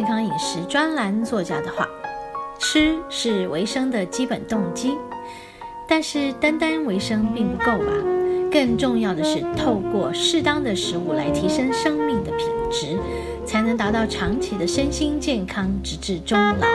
[0.00, 1.86] 健康饮食专栏作家的话：
[2.58, 4.96] 吃是维生的基本动机，
[5.86, 7.92] 但是单单维生并不够吧？
[8.50, 12.98] 更重要的是，透过适当的食物来提升生命的品质，
[13.44, 16.66] 才能达到长期的身心健康，直至终老。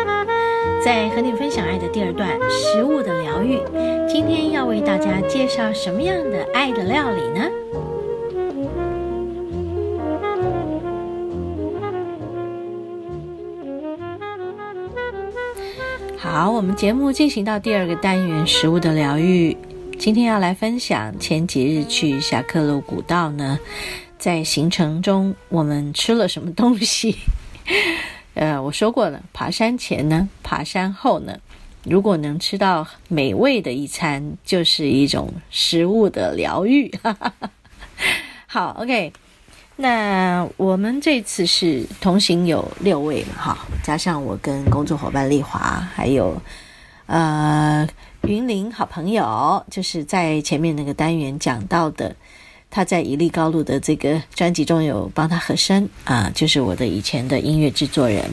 [0.83, 3.59] 在和你分享爱的第二段，食物的疗愈，
[4.07, 7.49] 今天要为大家介绍什么样的爱的料理呢？
[16.25, 19.55] 好，我们节目进行到第二个单元——食物的疗愈。
[19.99, 23.59] 今天要来分享前几日去侠客路古道呢，
[24.17, 27.15] 在行程中我们吃了什么东西？
[28.33, 31.37] 呃，我说过了，爬山前呢，爬山后呢，
[31.83, 36.91] 如果能吃到美味的一餐，就是一种食物的疗愈。
[38.47, 39.13] 好，OK。
[39.77, 46.41] 那我们这次是同行有六位嘛，哈，加上我跟工作伙伴丽华，还有
[47.07, 47.85] 呃
[48.21, 52.15] 云林好朋友，就是在前面那个单元讲到的，
[52.71, 58.23] 他在一粒高路的这个专辑中有帮他和声啊，就是我的以前的音乐制作人，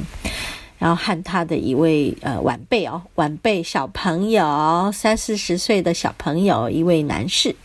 [0.79, 7.57] 然后和他的一位呃晚辈哦，晚辈小朋友，三四十岁的小朋友，一位男士，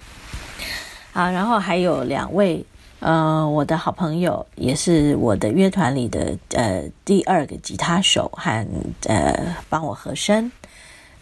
[1.13, 2.65] 好，然后还有两位。
[2.99, 8.67] 呃，我的好朋友也是我的乐团里的呃第二个吉他手和
[9.05, 10.51] 呃帮我和声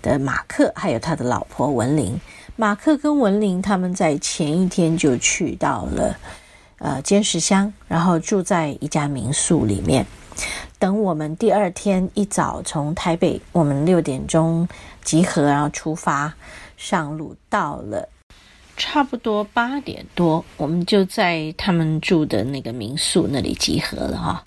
[0.02, 2.20] 的马克，还有他的老婆文玲。
[2.56, 6.16] 马克跟文玲他们在前一天就去到了
[6.78, 10.06] 呃尖石乡，然后住在一家民宿里面，
[10.80, 14.66] 等我们第二天一早从台北，我们六点钟
[15.04, 16.34] 集合，然后出发
[16.78, 18.08] 上路到了。
[18.78, 24.44] 差不多八点多，我们就在他们住的那个民宿那里集合了哈。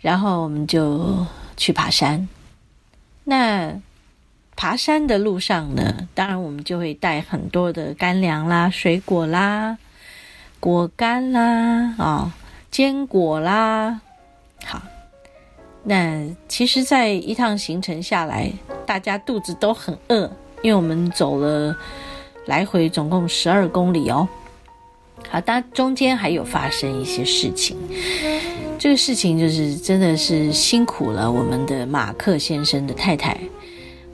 [0.00, 1.24] 然后我们就
[1.56, 2.28] 去爬山。
[3.24, 3.80] 那
[4.56, 9.78] 爬山的路上呢，当然我们就会带很多的干粮啦、水果啦、
[10.58, 12.34] 果干啦、啊
[12.70, 14.00] 坚果啦。
[14.64, 14.82] 好，
[15.84, 18.52] 那其实，在一趟行程下来，
[18.84, 20.30] 大家肚子都很饿，
[20.62, 21.76] 因为我们走了。
[22.46, 24.28] 来回总共十二公里哦，
[25.28, 27.76] 好，但中间还有发生一些事情。
[28.78, 33.36] 这个事情就是真的是辛苦了我们的马克先生的太太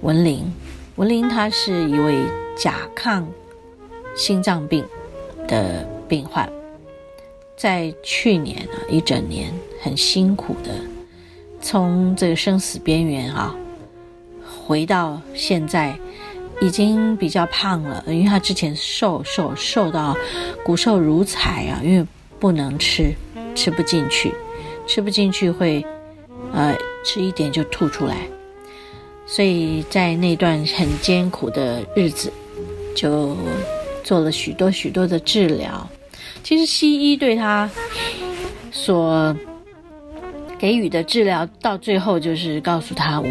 [0.00, 0.50] 文玲。
[0.97, 2.16] 文玲她是一位
[2.56, 3.25] 甲亢
[4.16, 4.84] 心脏病
[5.47, 6.50] 的病患，
[7.56, 10.71] 在去年啊一整年很辛苦的
[11.60, 13.54] 从这个生死边缘啊
[14.66, 15.98] 回到现在。
[16.62, 20.17] 已经比较胖了，因为他之前瘦瘦瘦到
[20.65, 22.06] 骨瘦如柴啊，因为
[22.39, 23.12] 不能吃，
[23.53, 24.33] 吃不进去，
[24.87, 25.84] 吃不进去会，
[26.53, 26.72] 呃，
[27.05, 28.17] 吃一点就吐出来，
[29.27, 32.33] 所以在那段很艰苦的日子，
[32.95, 33.37] 就
[34.05, 35.91] 做了许多许多的治疗。
[36.45, 37.69] 其实西医对他
[38.71, 39.37] 所
[40.61, 43.28] 给予的治疗，到最后就是告诉他，我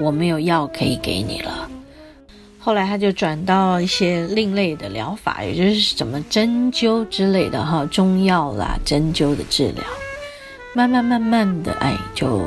[0.00, 1.63] 我没有药可以给你了。
[2.64, 9.84] 后来他就转到一些另类的疗法，也就是什么针灸之类的哈，中药啦，针灸的治疗，
[10.74, 12.40] 慢慢慢慢的，哎，就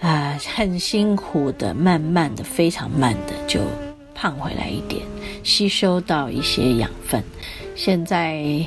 [0.00, 3.60] 啊很辛苦的，慢慢的，非常慢的就
[4.14, 5.02] 胖回来一点，
[5.42, 7.20] 吸收到一些养分，
[7.74, 8.64] 现在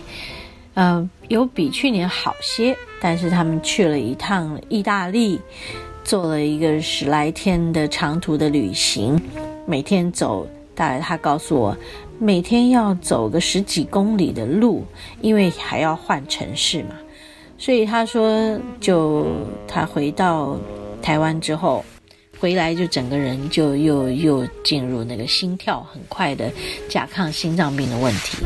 [0.74, 5.40] 呃有比去年好些，但是他们去了一趟意大利，
[6.04, 9.18] 做了一个十来天的长途的旅行。
[9.66, 11.78] 每天走，大概他告诉我，
[12.20, 14.84] 每天要走个十几公里的路，
[15.22, 16.96] 因为还要换城市嘛。
[17.58, 19.26] 所以他说，就
[19.68, 20.58] 他回到
[21.02, 21.86] 台湾之后，
[22.40, 26.52] 回来就整个人就又又进入那个心跳很快的
[26.90, 28.40] 甲亢心脏病的问题。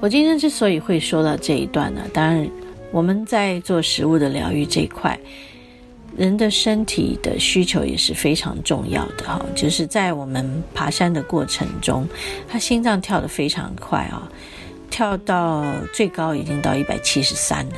[0.00, 2.48] 我今天之所以会说到这一段呢，当然
[2.90, 5.18] 我们在做食物的疗愈这一块。
[6.16, 12.06] 人的身体的需求也是非常重要的哈，就是在我们爬山的过程中，
[12.46, 14.30] 他心脏跳得非常快啊，
[14.90, 15.64] 跳到
[15.94, 17.76] 最高已经到一百七十三了，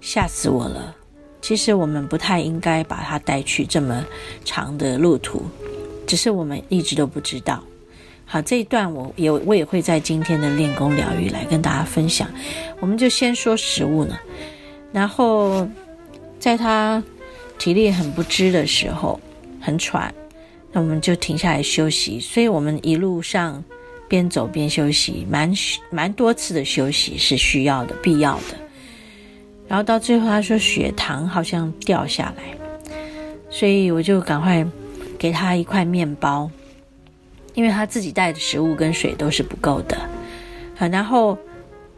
[0.00, 0.94] 吓死我了。
[1.42, 4.04] 其实我们不太应该把他带去这么
[4.44, 5.42] 长的路途，
[6.06, 7.62] 只是我们一直都不知道。
[8.24, 12.28] 好，这一段我也我也会在今天的练功疗愈来跟大家分享。
[12.78, 14.16] 我们就先说食物呢，
[14.92, 15.68] 然后
[16.38, 17.02] 在他。
[17.58, 19.18] 体力很不支的时候，
[19.60, 20.12] 很喘，
[20.72, 22.20] 那我们就停下来休息。
[22.20, 23.62] 所以，我们一路上
[24.08, 25.52] 边走边休息，蛮
[25.90, 28.56] 蛮多次的休息是需要的、必要的。
[29.66, 32.44] 然后到最后他说血糖好像掉下来，
[33.50, 34.64] 所以我就赶快
[35.18, 36.48] 给他一块面包，
[37.54, 39.96] 因为他自己带的食物跟水都是不够的。
[40.78, 41.36] 啊，然后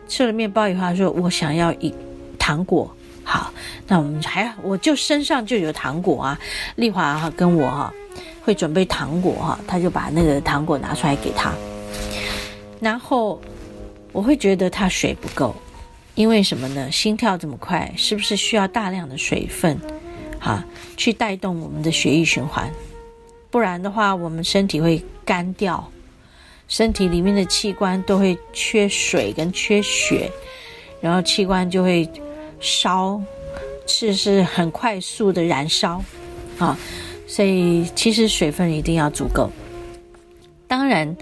[0.07, 1.93] 吃了面包以后，他说我想要一
[2.39, 2.91] 糖果。
[3.91, 6.39] 那我们还我就身上就有糖果啊，
[6.77, 7.91] 丽华哈跟我哈
[8.43, 11.55] 会准备糖果哈，他就把那个糖果拿出来给他，
[12.81, 13.41] 然后
[14.13, 15.57] 我会觉得他水不够，
[16.15, 16.91] 因为什么呢？
[16.93, 19.81] 心跳这么快，是不是需要大量的水分
[20.39, 20.63] 啊
[20.99, 22.71] 去带动我们的血液循环？
[23.51, 25.91] 不然的话，我们身体会干掉，
[26.69, 30.31] 身体里面的器官都会缺水跟缺血，
[31.01, 32.07] 然后器官就会。
[32.61, 33.23] 烧
[33.89, 36.05] 是是很快速的燃烧，
[36.59, 36.79] 啊，
[37.27, 39.51] 所以其实水分一定要足够。
[40.69, 41.17] 当然，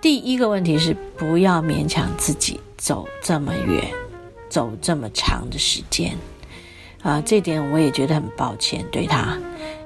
[0.00, 3.86] 第一个问题是不要勉强自己走这么远，
[4.48, 6.16] 走这么长的时间，
[7.02, 9.38] 啊，这点我也觉得很抱歉对他，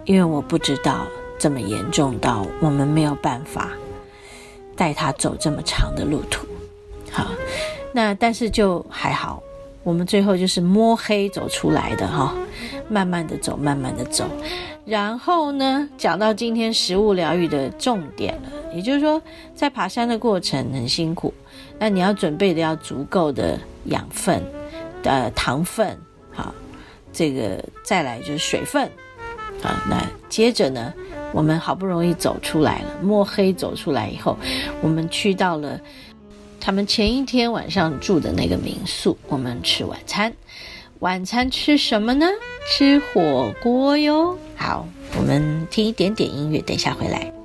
[0.04, 1.06] 因为我不知道
[1.38, 3.72] 这么严重到我们没有办法
[4.76, 6.46] 带他走这么长的路途，
[7.10, 7.26] 好，
[7.92, 9.42] 那但是就还好。
[9.86, 12.34] 我们最后就是摸黑走出来的哈，
[12.88, 14.28] 慢慢的走，慢慢的走。
[14.84, 19.22] 然后呢，讲到今天食物疗愈的重点了，也就是说，
[19.54, 21.32] 在爬山的过程很辛苦，
[21.78, 24.42] 那你要准备的要足够的养分，
[25.04, 25.96] 呃，糖分，
[26.32, 26.52] 好，
[27.12, 28.90] 这个再来就是水分，
[29.62, 30.92] 啊，那接着呢，
[31.32, 34.36] 我们好不容易走出来了，摸黑走出来以后，
[34.82, 35.80] 我们去到了。
[36.66, 40.32] 他们前一天晚上住的那个民宿，我们吃晚餐。
[40.98, 42.26] 晚餐吃什么呢？
[42.68, 44.36] 吃火锅哟。
[44.56, 44.84] 好，
[45.16, 47.35] 我们听一点点音乐，等一下回来。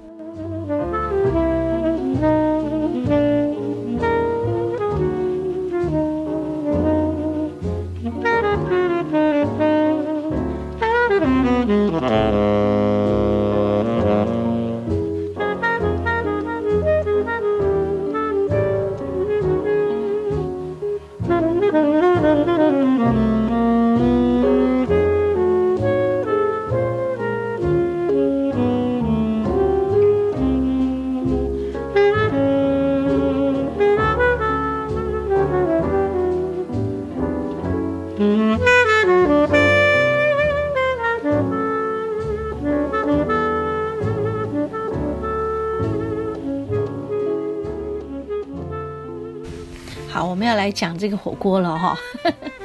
[50.41, 51.95] 我们要来讲这个火锅了哈，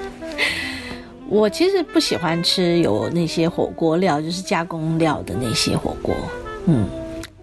[1.28, 6.14] 我其实不喜欢吃有那些火锅料，就是加工料的那些火锅。
[6.64, 6.88] 嗯，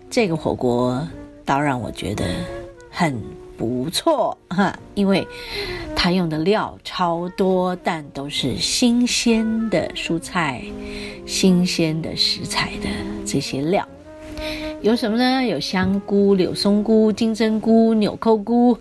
[0.09, 1.07] 这个火锅
[1.45, 2.25] 倒让我觉得
[2.89, 3.15] 很
[3.55, 5.27] 不错哈，因为
[5.95, 10.63] 它用的料超多，但都是新鲜的蔬菜、
[11.27, 12.89] 新鲜的食材的
[13.23, 13.87] 这些料。
[14.81, 15.45] 有什么呢？
[15.45, 18.75] 有香菇、柳松菇、金针菇、纽扣菇。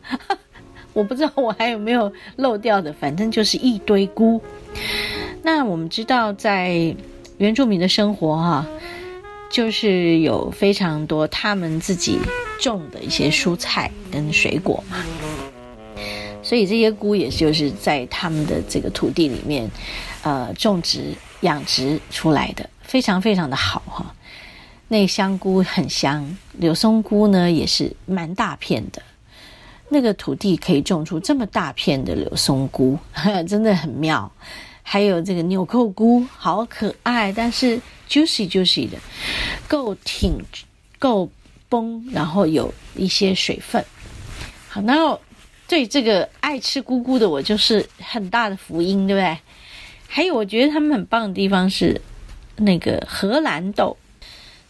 [0.92, 4.40] 我不知道我还有没有漏掉的，反正就是一堆菇。
[5.42, 6.94] 那我们知道，在
[7.38, 8.66] 原住民的生活哈，
[9.50, 12.18] 就是有非常多他们自己
[12.60, 14.98] 种的一些蔬菜跟水果嘛，
[16.42, 19.68] 所以这些菇也就是在他们的这个土地里面，
[20.22, 24.14] 呃，种植养殖出来的，非常非常的好哈。
[24.88, 29.02] 那香菇很香，柳松菇呢也是蛮大片的。
[29.92, 32.98] 那个土地可以种出这么大片的柳松菇，
[33.46, 34.32] 真的很妙。
[34.82, 38.96] 还有这个纽扣菇，好可爱，但是 juicy juicy 的，
[39.68, 40.42] 够挺，
[40.98, 41.28] 够
[41.68, 43.84] 崩，然后有一些水分。
[44.68, 45.18] 好，那
[45.68, 49.38] 对这个爱吃菇菇的我，就是很大的福音，对不对？
[50.08, 52.00] 还有，我觉得他们很棒的地方是
[52.56, 53.96] 那个荷兰豆。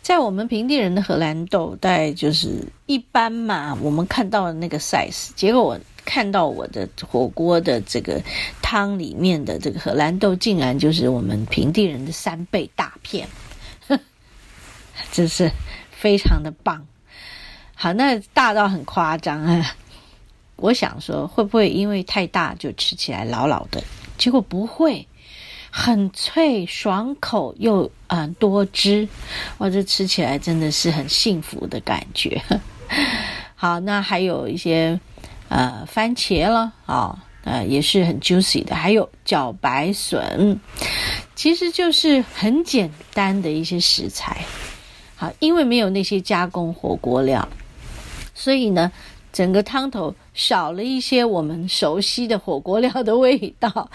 [0.02, 3.78] 在我们平地人的荷兰豆，大概就是一般嘛。
[3.80, 8.21] 我们看到的那个 size，结果我看到我的火锅的这个
[8.61, 13.28] 汤里面的这个荷兰豆，竟然就是我们平地人的三倍大片，
[15.12, 15.49] 真是
[15.92, 16.85] 非常的棒。
[17.75, 19.76] 好，那大到很夸张啊！
[20.56, 23.82] 我想说，会不会因为太大就吃起来老老的？
[24.18, 25.06] 结果不会。
[25.75, 29.09] 很脆爽口又嗯多汁，
[29.57, 32.41] 哇，这吃起来真的是很幸福的感觉。
[33.57, 35.00] 好，那还有一些
[35.49, 40.59] 呃番茄了啊，呃也是很 juicy 的，还有茭白笋，
[41.35, 44.45] 其实就是很简单的一些食材。
[45.17, 47.49] 好，因为没有那些加工火锅料，
[48.35, 48.93] 所以呢，
[49.33, 53.91] 整个汤头少了一些我们熟悉的火锅料的味道。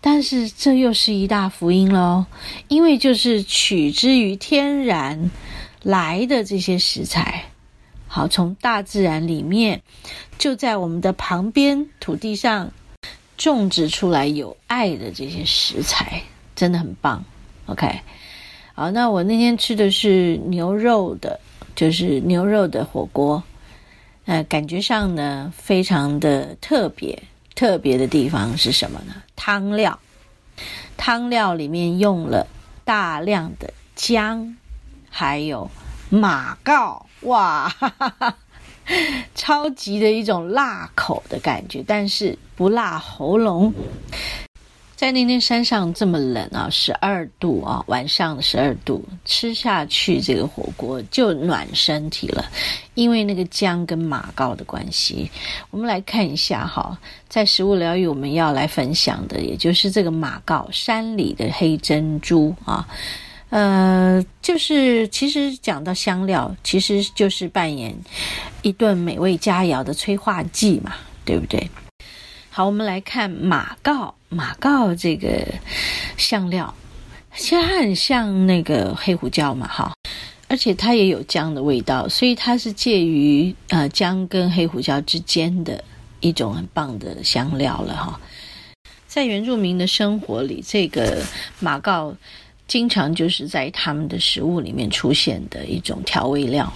[0.00, 2.24] 但是这又是一大福音喽，
[2.68, 5.30] 因为就是取之于天然
[5.82, 7.44] 来的这些食材，
[8.06, 9.82] 好从大自然里面，
[10.38, 12.72] 就在我们的旁边土地上
[13.36, 16.22] 种植出来有爱的这些食材，
[16.56, 17.22] 真的很棒。
[17.66, 18.00] OK，
[18.74, 21.38] 好，那我那天吃的是牛肉的，
[21.76, 23.42] 就是牛肉的火锅，
[24.24, 27.22] 呃，感觉上呢非常的特别。
[27.60, 29.12] 特别的地方是什么呢？
[29.36, 29.98] 汤料，
[30.96, 32.46] 汤料里面用了
[32.86, 34.56] 大量的姜，
[35.10, 35.70] 还有
[36.08, 37.70] 马告，哇，
[39.36, 43.74] 超级的一种辣口的感觉，但是不辣喉咙。
[45.00, 52.44] 在那天山上这么冷啊，十二度啊，晚上十二度，吃下去这个火锅就暖身体了，
[52.92, 55.30] 因为那个姜跟马告的关系。
[55.70, 56.98] 我们来看一下哈，
[57.30, 62.86] 在食物疗愈我们要来分享的，也就是这个马告山里的黑珍珠啊，
[63.48, 67.96] 呃，就是其实讲到香料，其实就是扮演
[68.60, 70.92] 一顿美味佳肴的催化剂嘛，
[71.24, 71.70] 对不对？
[72.50, 74.14] 好，我们来看马告。
[74.32, 75.44] 马告这个
[76.16, 76.72] 香料，
[77.34, 79.92] 其实它很像那个黑胡椒嘛，哈，
[80.46, 85.82] 而且它也有姜的味道，所以它是介于呃姜跟黑胡椒之间的
[86.20, 88.20] 一种很棒的香料了，哈。
[89.08, 91.20] 在原住民的生活里，这个
[91.58, 92.14] 马告
[92.68, 96.72] 经常就是在他们的食物里面出现的一种调味料。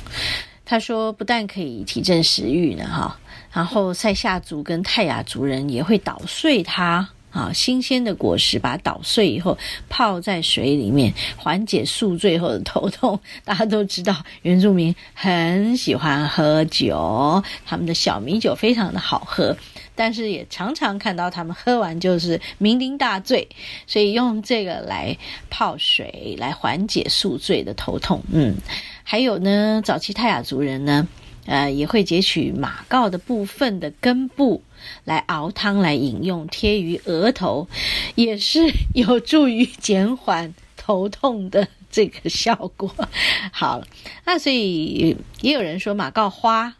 [0.64, 3.16] 他说，不但可以提振食欲呢，哈，
[3.52, 7.08] 然后塞夏族跟泰雅族人也会捣碎它。
[7.34, 13.18] 啊，新鲜的果实把它捣碎以后泡在水里面，缓解宿醉后的头痛。
[13.44, 19.56] 大家都知道，原住民很喜欢喝酒，他们的小米酒非常的好喝，
[19.96, 23.48] 但是也常常看到他们喝完就是酩酊大醉，
[23.88, 25.18] 所以用这个来
[25.50, 28.22] 泡水来缓解宿醉的头痛。
[28.30, 28.54] 嗯，
[29.02, 31.08] 还有呢，早期泰雅族人呢。
[31.46, 34.62] 呃，也会截取马告的部分的根部
[35.04, 37.68] 来熬汤来饮用，贴于额头，
[38.16, 42.94] 也是有助于减缓头痛的这个效果。
[43.52, 43.82] 好，
[44.24, 46.74] 那所以也有人说马告花，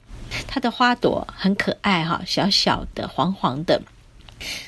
[0.47, 3.83] 它的花朵很可爱哈，小小的黄黄的，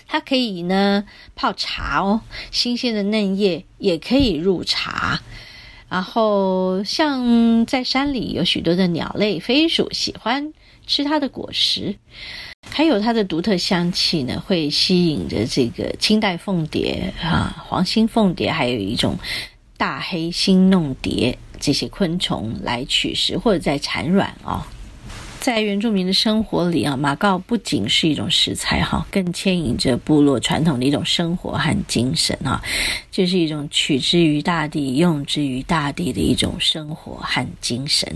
[0.06, 5.22] 它可以呢泡茶哦，新鲜的嫩叶也可以入茶。
[5.88, 10.52] 然后，像在山里有许多的鸟类、飞鼠喜欢
[10.86, 11.94] 吃它的果实，
[12.68, 19.16] 还有它的独特香气呢，会吸引着这个清代凤蝶啊、黄心凤蝶，还有一种
[19.76, 24.60] 大黑心弄蝶这些昆虫来取食或者在产卵哦。
[25.46, 32.60] 在原住民的生活里啊，马告不仅是一种食材哈，更牵引着部落传统的一种生活和精神哈，
[33.12, 38.12] 就是一种取之于大地、用之于大地的一种生活和精神。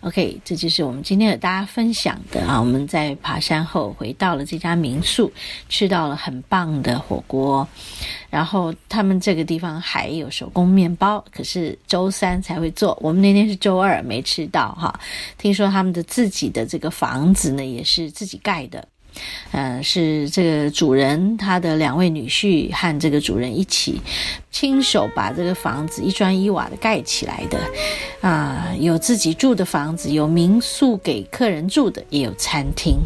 [0.00, 2.60] OK，这就是我们今天和大家分享的啊。
[2.60, 5.32] 我们在爬山后回到了这家民宿，
[5.70, 7.66] 吃到了很棒的火锅。
[8.30, 12.96] 然后他们这个地方还有手工面包，可是周三才会做。
[13.00, 14.92] 我们那天是周二没吃到哈。
[15.38, 18.86] 听说他们的自己的这个房子呢，也是自己盖的，
[19.52, 24.00] 嗯，是这个主人他的两位女婿和这个主人一起
[24.50, 27.58] 亲手把这个房子一砖一瓦的盖起来的，
[28.20, 32.98] 啊，有自己住的房子，有民宿给客人住的，也有餐厅。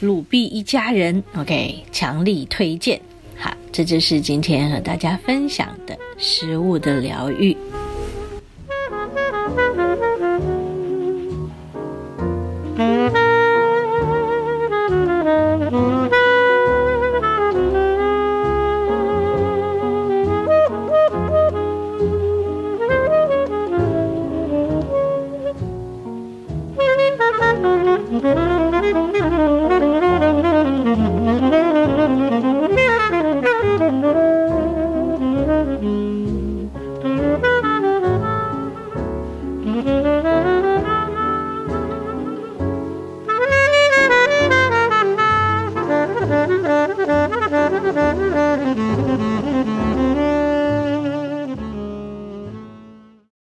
[0.00, 3.00] 鲁毕一家人，OK，强力推荐。
[3.38, 7.56] 好，这就是今天和大家分享的食物的疗愈。